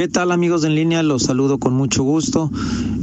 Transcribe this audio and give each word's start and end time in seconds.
¿Qué 0.00 0.08
tal 0.08 0.32
amigos 0.32 0.64
en 0.64 0.74
línea? 0.74 1.02
Los 1.02 1.24
saludo 1.24 1.58
con 1.58 1.74
mucho 1.74 2.02
gusto. 2.04 2.50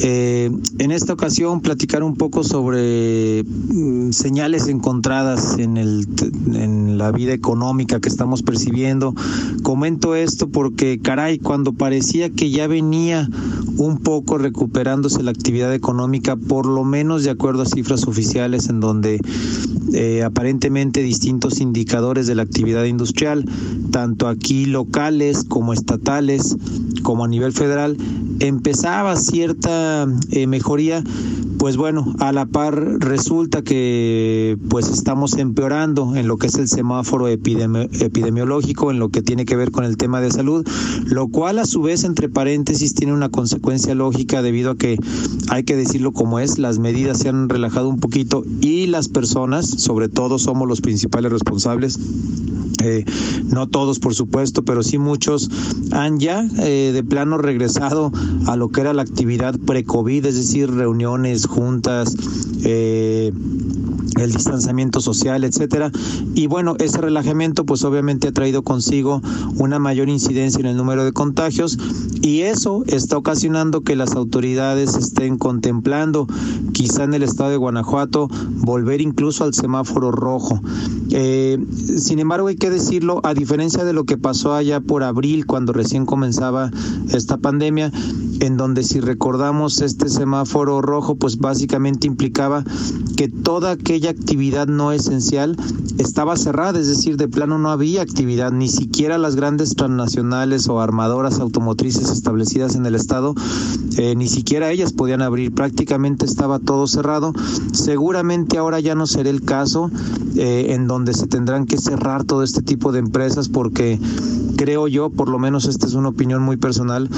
Eh, 0.00 0.50
en 0.78 0.90
esta 0.90 1.12
ocasión 1.12 1.60
platicar 1.60 2.02
un 2.02 2.16
poco 2.16 2.44
sobre 2.44 3.44
mm, 3.44 4.12
señales 4.12 4.68
encontradas 4.68 5.58
en, 5.58 5.76
el, 5.76 6.06
en 6.54 6.96
la 6.96 7.12
vida 7.12 7.32
económica 7.32 8.00
que 8.00 8.08
estamos 8.08 8.42
percibiendo. 8.42 9.14
Comento 9.62 10.14
esto 10.14 10.48
porque, 10.48 10.98
caray, 11.00 11.38
cuando 11.38 11.72
parecía 11.72 12.30
que 12.30 12.50
ya 12.50 12.66
venía 12.66 13.28
un 13.76 13.98
poco 13.98 14.38
recuperándose 14.38 15.22
la 15.22 15.30
actividad 15.30 15.74
económica, 15.74 16.36
por 16.36 16.66
lo 16.66 16.84
menos 16.84 17.24
de 17.24 17.30
acuerdo 17.30 17.62
a 17.62 17.66
cifras 17.66 18.06
oficiales 18.06 18.68
en 18.68 18.80
donde 18.80 19.20
eh, 19.92 20.22
aparentemente 20.22 21.02
distintos 21.02 21.60
indicadores 21.60 22.26
de 22.26 22.34
la 22.34 22.42
actividad 22.42 22.84
industrial, 22.84 23.44
tanto 23.90 24.28
aquí 24.28 24.66
locales 24.66 25.44
como 25.44 25.72
estatales, 25.72 26.56
como 27.02 27.24
a 27.24 27.28
nivel 27.28 27.52
federal, 27.52 27.96
empezaba 28.40 29.16
cierta 29.16 29.81
eh, 30.30 30.46
mejoría, 30.46 31.02
pues 31.58 31.76
bueno, 31.76 32.14
a 32.18 32.32
la 32.32 32.46
par 32.46 32.74
resulta 32.98 33.62
que 33.62 34.56
pues 34.68 34.88
estamos 34.88 35.34
empeorando 35.34 36.16
en 36.16 36.26
lo 36.26 36.36
que 36.36 36.48
es 36.48 36.56
el 36.56 36.68
semáforo 36.68 37.28
epidemiológico, 37.28 38.90
en 38.90 38.98
lo 38.98 39.10
que 39.10 39.22
tiene 39.22 39.44
que 39.44 39.56
ver 39.56 39.70
con 39.70 39.84
el 39.84 39.96
tema 39.96 40.20
de 40.20 40.30
salud, 40.30 40.66
lo 41.04 41.28
cual 41.28 41.58
a 41.58 41.66
su 41.66 41.82
vez 41.82 42.04
entre 42.04 42.28
paréntesis 42.28 42.94
tiene 42.94 43.12
una 43.12 43.28
consecuencia 43.28 43.94
lógica 43.94 44.42
debido 44.42 44.72
a 44.72 44.76
que 44.76 44.96
hay 45.48 45.64
que 45.64 45.76
decirlo 45.76 46.12
como 46.12 46.40
es, 46.40 46.58
las 46.58 46.78
medidas 46.78 47.18
se 47.18 47.28
han 47.28 47.48
relajado 47.48 47.88
un 47.88 48.00
poquito 48.00 48.44
y 48.60 48.86
las 48.86 49.08
personas, 49.08 49.66
sobre 49.68 50.08
todo 50.08 50.38
somos 50.38 50.66
los 50.66 50.80
principales 50.80 51.30
responsables, 51.30 51.98
eh, 52.82 53.04
no 53.46 53.68
todos 53.68 53.98
por 53.98 54.14
supuesto, 54.14 54.64
pero 54.64 54.82
sí 54.82 54.98
muchos 54.98 55.50
han 55.92 56.18
ya 56.18 56.44
eh, 56.58 56.90
de 56.92 57.02
plano 57.02 57.38
regresado 57.38 58.12
a 58.46 58.56
lo 58.56 58.68
que 58.70 58.80
era 58.80 58.92
la 58.92 59.02
actividad 59.02 59.58
pre-COVID, 59.58 60.26
es 60.26 60.36
decir, 60.36 60.70
reuniones, 60.70 61.46
juntas, 61.46 62.14
eh, 62.64 63.32
el 64.22 64.32
distanciamiento 64.32 65.00
social, 65.00 65.44
etcétera. 65.44 65.90
Y 66.34 66.46
bueno, 66.46 66.76
ese 66.78 66.98
relajamiento 66.98 67.64
pues 67.64 67.84
obviamente 67.84 68.28
ha 68.28 68.32
traído 68.32 68.62
consigo 68.62 69.20
una 69.56 69.78
mayor 69.78 70.08
incidencia 70.08 70.60
en 70.60 70.66
el 70.66 70.76
número 70.76 71.04
de 71.04 71.12
contagios 71.12 71.78
y 72.20 72.42
eso 72.42 72.84
está 72.86 73.16
ocasionando 73.16 73.82
que 73.82 73.96
las 73.96 74.14
autoridades 74.14 74.94
estén 74.96 75.38
contemplando 75.38 76.26
quizá 76.72 77.04
en 77.04 77.14
el 77.14 77.22
estado 77.22 77.50
de 77.50 77.56
Guanajuato 77.56 78.28
volver 78.56 79.00
incluso 79.00 79.44
al 79.44 79.54
semáforo 79.54 80.10
rojo. 80.12 80.60
Eh, 81.10 81.58
sin 81.98 82.18
embargo, 82.18 82.48
hay 82.48 82.56
que 82.56 82.70
decirlo, 82.70 83.20
a 83.24 83.34
diferencia 83.34 83.84
de 83.84 83.92
lo 83.92 84.04
que 84.04 84.16
pasó 84.16 84.54
allá 84.54 84.80
por 84.80 85.02
abril 85.02 85.46
cuando 85.46 85.72
recién 85.72 86.06
comenzaba 86.06 86.70
esta 87.10 87.36
pandemia, 87.36 87.92
en 88.40 88.56
donde 88.56 88.82
si 88.82 89.00
recordamos 89.00 89.80
este 89.82 90.08
semáforo 90.08 90.80
rojo 90.80 91.16
pues 91.16 91.38
básicamente 91.38 92.06
implicaba 92.06 92.64
que 93.16 93.28
toda 93.28 93.72
aquella 93.72 94.11
actividad 94.12 94.66
no 94.66 94.92
esencial 94.92 95.56
estaba 95.98 96.36
cerrada, 96.36 96.78
es 96.78 96.88
decir, 96.88 97.16
de 97.16 97.28
plano 97.28 97.58
no 97.58 97.70
había 97.70 98.02
actividad, 98.02 98.52
ni 98.52 98.68
siquiera 98.68 99.18
las 99.18 99.36
grandes 99.36 99.74
transnacionales 99.74 100.68
o 100.68 100.80
armadoras 100.80 101.40
automotrices 101.40 102.10
establecidas 102.10 102.76
en 102.76 102.86
el 102.86 102.94
estado, 102.94 103.34
eh, 103.96 104.14
ni 104.16 104.28
siquiera 104.28 104.70
ellas 104.70 104.92
podían 104.92 105.22
abrir, 105.22 105.52
prácticamente 105.52 106.24
estaba 106.24 106.58
todo 106.58 106.86
cerrado. 106.86 107.32
Seguramente 107.72 108.58
ahora 108.58 108.80
ya 108.80 108.94
no 108.94 109.06
será 109.06 109.30
el 109.30 109.42
caso 109.42 109.90
eh, 110.36 110.68
en 110.70 110.86
donde 110.86 111.14
se 111.14 111.26
tendrán 111.26 111.66
que 111.66 111.78
cerrar 111.78 112.24
todo 112.24 112.42
este 112.42 112.62
tipo 112.62 112.92
de 112.92 112.98
empresas 112.98 113.48
porque 113.48 114.00
creo 114.56 114.88
yo, 114.88 115.10
por 115.10 115.28
lo 115.28 115.38
menos 115.38 115.66
esta 115.66 115.86
es 115.86 115.94
una 115.94 116.08
opinión 116.08 116.42
muy 116.42 116.56
personal, 116.56 117.08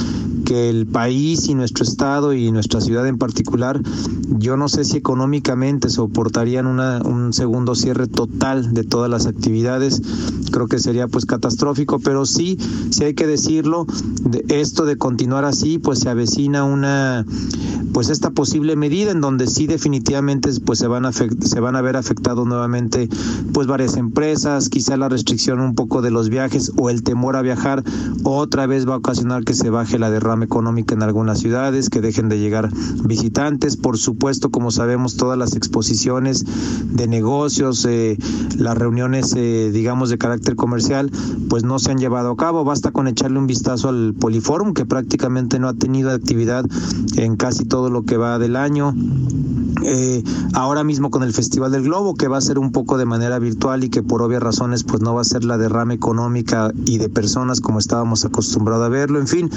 que 0.45 0.69
el 0.69 0.87
país 0.87 1.49
y 1.49 1.55
nuestro 1.55 1.85
estado 1.85 2.33
y 2.33 2.53
nuestra 2.53 2.81
ciudad 2.81 3.07
en 3.07 3.19
particular, 3.19 3.81
yo 4.39 4.57
no 4.57 4.69
sé 4.69 4.85
si 4.85 4.99
económicamente 4.99 5.89
soportarían 5.89 6.67
una, 6.67 7.01
un 7.03 7.33
segundo 7.33 7.75
cierre 7.75 8.07
total 8.07 8.75
de 8.75 8.85
todas 8.85 9.11
las 9.11 9.27
actividades. 9.27 10.03
Creo 10.53 10.67
que 10.69 10.79
sería 10.79 11.09
pues 11.09 11.27
catastrófico, 11.27 11.99
pero 11.99 12.27
sí, 12.27 12.59
si 12.91 13.05
hay 13.05 13.15
que 13.15 13.27
decirlo, 13.27 13.87
de 14.23 14.45
esto 14.49 14.85
de 14.85 14.97
continuar 14.97 15.45
así, 15.45 15.79
pues 15.79 16.01
se 16.01 16.11
avecina 16.11 16.65
una 16.65 17.25
pues 17.93 18.11
esta 18.11 18.31
posible 18.31 18.75
medida 18.75 19.13
en 19.13 19.21
donde 19.21 19.47
sí 19.47 19.69
definitivamente 19.69 20.51
pues 20.65 20.81
se 20.81 20.89
van 20.89 21.07
a 21.07 21.13
se 21.13 21.61
van 21.61 21.77
a 21.77 21.81
ver 21.81 21.97
afectados 21.97 22.45
nuevamente 22.45 23.09
pues 23.53 23.69
varias 23.69 23.97
empresas, 23.97 24.69
quizá 24.69 24.97
la 24.97 25.09
restricción 25.09 25.61
un 25.61 25.77
poco 25.77 26.03
de 26.03 26.11
los 26.11 26.29
viajes 26.29 26.73
o 26.77 26.91
el 26.91 27.05
temor 27.05 27.37
a 27.37 27.43
viajar 27.43 27.85
otra 28.25 28.67
vez 28.67 28.89
va 28.89 28.95
a 28.95 28.99
ocasionar 28.99 29.45
que 29.45 29.55
se 29.55 29.71
baje 29.71 29.99
la 30.01 30.11
derrama 30.11 30.34
económica 30.43 30.95
en 30.95 31.03
algunas 31.03 31.39
ciudades, 31.39 31.91
que 31.91 32.01
dejen 32.01 32.29
de 32.29 32.39
llegar 32.39 32.71
visitantes, 33.05 33.77
por 33.77 33.99
supuesto, 33.99 34.51
como 34.51 34.71
sabemos 34.71 35.17
todas 35.17 35.39
las 35.39 35.55
exposiciones 35.55 36.45
de 36.85 37.07
negocios, 37.09 37.85
eh, 37.85 38.19
las 38.57 38.77
reuniones 38.77 39.35
eh, 39.37 39.71
digamos 39.73 40.11
de 40.11 40.19
carácter 40.19 40.57
comercial, 40.57 41.11
pues 41.49 41.65
no 41.65 41.79
se 41.79 41.91
han 41.91 41.99
llevado 41.99 42.31
a 42.31 42.37
cabo, 42.37 42.65
basta 42.65 42.91
con 42.91 43.09
echarle 43.09 43.39
un 43.39 43.47
vistazo 43.47 43.89
al 43.89 44.15
Poliforum 44.15 44.75
que 44.75 44.87
prácticamente 44.87 45.59
no 45.59 45.69
ha 45.69 45.75
tenido 45.75 46.11
actividad 46.11 46.65
en 47.17 47.37
casi 47.37 47.65
todo 47.65 47.91
lo 47.91 48.05
que 48.05 48.17
va 48.17 48.39
del 48.39 48.57
año. 48.57 48.95
Eh, 49.87 50.25
ahora 50.55 50.83
mismo 50.83 51.11
con 51.11 51.23
el 51.23 51.33
Festival 51.35 51.71
del 51.71 51.83
Globo, 51.83 52.15
que 52.15 52.27
va 52.27 52.39
a 52.39 52.41
ser 52.41 52.59
un 52.59 52.73
poco 52.73 52.97
de 52.97 53.05
manera 53.05 53.39
virtual 53.39 53.85
y 53.85 53.91
que 53.91 54.03
por 54.03 54.23
obvias 54.23 54.43
razones 54.43 54.83
pues 54.83 55.03
no 55.03 55.15
va 55.15 55.21
a 55.21 55.25
ser 55.25 55.45
la 55.45 55.59
derrama 55.59 55.93
económica 55.93 56.73
y 56.87 56.97
de 56.97 57.11
personas 57.11 57.61
como 57.61 57.79
estábamos 57.79 58.25
acostumbrados 58.25 58.87
a 58.87 58.89
verlo. 58.89 59.21
En 59.21 59.27
fin, 59.27 59.51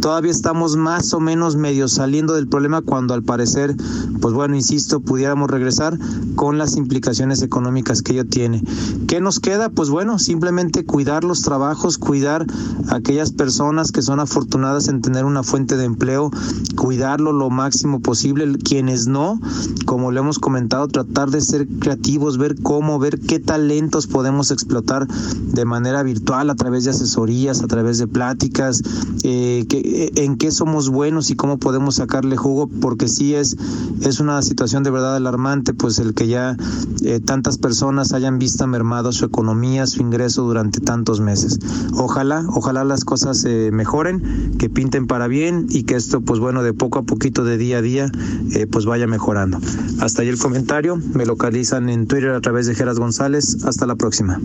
todavía 0.00 0.30
estamos 0.30 0.76
más 0.76 1.14
o 1.14 1.20
menos 1.20 1.56
medio 1.56 1.88
saliendo 1.88 2.34
del 2.34 2.46
problema 2.46 2.82
cuando 2.82 3.14
al 3.14 3.22
parecer, 3.22 3.74
pues 4.20 4.34
bueno, 4.34 4.54
insisto, 4.54 5.00
pudiéramos 5.00 5.50
regresar 5.50 5.98
con 6.34 6.58
las 6.58 6.76
implicaciones 6.76 7.42
económicas 7.42 8.02
que 8.02 8.12
ello 8.12 8.26
tiene. 8.26 8.62
¿Qué 9.08 9.20
nos 9.20 9.40
queda? 9.40 9.70
Pues 9.70 9.88
bueno, 9.88 10.18
simplemente 10.18 10.84
cuidar 10.84 11.24
los 11.24 11.42
trabajos, 11.42 11.96
cuidar 11.96 12.46
a 12.88 12.96
aquellas 12.96 13.32
personas 13.32 13.92
que 13.92 14.02
son 14.02 14.20
afortunadas 14.20 14.88
en 14.88 15.00
tener 15.00 15.24
una 15.24 15.42
fuente 15.42 15.76
de 15.76 15.84
empleo, 15.84 16.30
cuidarlo 16.76 17.32
lo 17.32 17.50
máximo 17.50 18.00
posible, 18.00 18.58
quienes 18.58 19.06
no, 19.06 19.40
como 19.84 20.12
lo 20.12 20.20
hemos 20.20 20.38
comentado, 20.38 20.86
tratar 20.88 21.30
de 21.30 21.40
ser 21.40 21.66
creativos, 21.66 22.38
ver 22.38 22.56
cómo, 22.62 22.98
ver 22.98 23.18
qué 23.18 23.40
talentos 23.40 24.06
podemos 24.06 24.50
explotar 24.50 25.08
de 25.08 25.64
manera 25.64 26.02
virtual 26.02 26.50
a 26.50 26.54
través 26.54 26.84
de 26.84 26.90
asesorías, 26.90 27.62
a 27.62 27.66
través 27.66 27.98
de 27.98 28.06
pláticas, 28.06 28.82
eh, 29.24 29.66
que, 29.68 30.12
en 30.16 30.36
qué 30.36 30.52
somos 30.52 30.88
buenos 30.90 31.30
y 31.30 31.36
cómo 31.36 31.58
podemos 31.58 31.96
sacarle 31.96 32.36
jugo, 32.36 32.68
porque 32.80 33.08
sí 33.08 33.34
es, 33.34 33.56
es 34.00 34.20
una 34.20 34.40
situación 34.42 34.84
de 34.84 34.90
verdad 34.90 35.16
alarmante, 35.16 35.74
pues 35.74 35.98
el 35.98 36.14
que 36.14 36.28
ya 36.28 36.56
eh, 37.02 37.20
tantas 37.20 37.58
personas 37.58 38.12
hayan 38.12 38.38
visto 38.38 38.60
mermado 38.66 39.12
su 39.12 39.24
economía, 39.24 39.86
su 39.86 40.00
ingreso 40.02 40.42
durante 40.42 40.80
tantos 40.80 41.20
meses. 41.20 41.58
Ojalá, 41.94 42.44
ojalá 42.48 42.84
las 42.84 43.04
cosas 43.04 43.38
se 43.38 43.70
mejoren, 43.72 44.56
que 44.58 44.68
pinten 44.68 45.06
para 45.06 45.26
bien 45.28 45.66
y 45.68 45.84
que 45.84 45.96
esto, 45.96 46.20
pues 46.20 46.40
bueno, 46.40 46.62
de 46.62 46.72
poco 46.72 47.00
a 47.00 47.02
poquito, 47.02 47.44
de 47.44 47.58
día 47.58 47.78
a 47.78 47.82
día, 47.82 48.10
eh, 48.52 48.66
pues 48.66 48.86
vaya 48.86 49.06
mejorando. 49.06 49.59
Hasta 50.00 50.22
ahí 50.22 50.28
el 50.28 50.38
comentario. 50.38 50.96
Me 51.14 51.26
localizan 51.26 51.88
en 51.88 52.06
Twitter 52.06 52.30
a 52.30 52.40
través 52.40 52.66
de 52.66 52.74
Geras 52.74 52.98
González. 52.98 53.64
Hasta 53.64 53.86
la 53.86 53.96
próxima. 53.96 54.40